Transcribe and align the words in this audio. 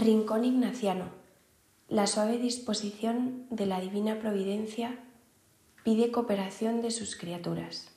Rincón 0.00 0.46
Ignaciano. 0.46 1.10
La 1.90 2.06
suave 2.06 2.38
disposición 2.38 3.44
de 3.50 3.66
la 3.66 3.82
divina 3.82 4.18
providencia 4.18 4.98
pide 5.84 6.10
cooperación 6.10 6.80
de 6.80 6.90
sus 6.90 7.16
criaturas. 7.16 7.90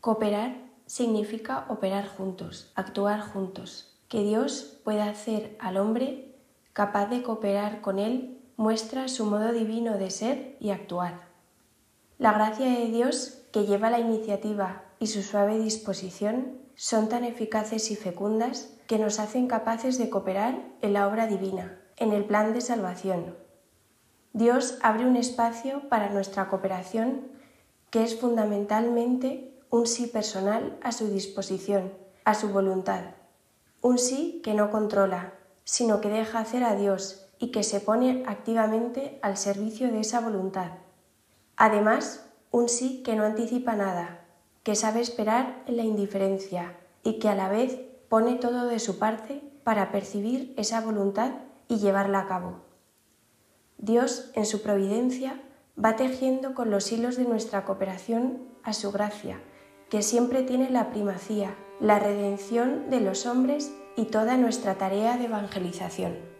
Cooperar 0.00 0.70
significa 0.86 1.66
operar 1.68 2.06
juntos, 2.06 2.70
actuar 2.76 3.20
juntos. 3.22 3.98
Que 4.06 4.22
Dios 4.22 4.78
pueda 4.84 5.10
hacer 5.10 5.56
al 5.58 5.78
hombre 5.78 6.36
capaz 6.72 7.06
de 7.06 7.24
cooperar 7.24 7.80
con 7.80 7.98
él 7.98 8.38
muestra 8.56 9.08
su 9.08 9.26
modo 9.26 9.52
divino 9.52 9.98
de 9.98 10.12
ser 10.12 10.56
y 10.60 10.70
actuar. 10.70 11.26
La 12.18 12.34
gracia 12.34 12.66
de 12.66 12.86
Dios 12.86 13.42
que 13.56 13.64
lleva 13.64 13.88
la 13.88 14.00
iniciativa 14.00 14.82
y 14.98 15.06
su 15.06 15.22
suave 15.22 15.58
disposición 15.58 16.58
son 16.74 17.08
tan 17.08 17.24
eficaces 17.24 17.90
y 17.90 17.96
fecundas 17.96 18.76
que 18.86 18.98
nos 18.98 19.18
hacen 19.18 19.48
capaces 19.48 19.96
de 19.96 20.10
cooperar 20.10 20.60
en 20.82 20.92
la 20.92 21.08
obra 21.08 21.26
divina, 21.26 21.80
en 21.96 22.12
el 22.12 22.26
plan 22.26 22.52
de 22.52 22.60
salvación. 22.60 23.34
Dios 24.34 24.76
abre 24.82 25.06
un 25.06 25.16
espacio 25.16 25.88
para 25.88 26.10
nuestra 26.10 26.50
cooperación 26.50 27.28
que 27.88 28.02
es 28.02 28.20
fundamentalmente 28.20 29.58
un 29.70 29.86
sí 29.86 30.06
personal 30.06 30.78
a 30.82 30.92
su 30.92 31.08
disposición, 31.08 31.94
a 32.26 32.34
su 32.34 32.50
voluntad. 32.50 33.14
Un 33.80 33.96
sí 33.96 34.42
que 34.44 34.52
no 34.52 34.70
controla, 34.70 35.32
sino 35.64 36.02
que 36.02 36.10
deja 36.10 36.40
hacer 36.40 36.62
a 36.62 36.74
Dios 36.76 37.26
y 37.38 37.52
que 37.52 37.62
se 37.62 37.80
pone 37.80 38.22
activamente 38.26 39.18
al 39.22 39.38
servicio 39.38 39.90
de 39.90 40.00
esa 40.00 40.20
voluntad. 40.20 40.72
Además, 41.56 42.25
un 42.56 42.70
sí 42.70 43.02
que 43.02 43.16
no 43.16 43.24
anticipa 43.24 43.76
nada, 43.76 44.24
que 44.62 44.76
sabe 44.76 45.02
esperar 45.02 45.62
en 45.66 45.76
la 45.76 45.82
indiferencia 45.82 46.74
y 47.02 47.18
que 47.18 47.28
a 47.28 47.34
la 47.34 47.50
vez 47.50 47.78
pone 48.08 48.36
todo 48.36 48.64
de 48.64 48.78
su 48.78 48.98
parte 48.98 49.42
para 49.62 49.92
percibir 49.92 50.54
esa 50.56 50.80
voluntad 50.80 51.32
y 51.68 51.76
llevarla 51.76 52.20
a 52.20 52.26
cabo. 52.26 52.62
Dios, 53.76 54.30
en 54.34 54.46
su 54.46 54.62
providencia, 54.62 55.38
va 55.78 55.96
tejiendo 55.96 56.54
con 56.54 56.70
los 56.70 56.90
hilos 56.92 57.16
de 57.16 57.24
nuestra 57.24 57.66
cooperación 57.66 58.38
a 58.62 58.72
su 58.72 58.90
gracia, 58.90 59.38
que 59.90 60.00
siempre 60.00 60.42
tiene 60.42 60.70
la 60.70 60.88
primacía, 60.88 61.54
la 61.78 61.98
redención 61.98 62.88
de 62.88 63.00
los 63.00 63.26
hombres 63.26 63.70
y 63.96 64.06
toda 64.06 64.38
nuestra 64.38 64.76
tarea 64.76 65.18
de 65.18 65.26
evangelización. 65.26 66.35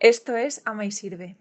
Esto 0.00 0.36
es 0.36 0.60
Ama 0.66 0.84
y 0.84 0.92
Sirve. 0.92 1.36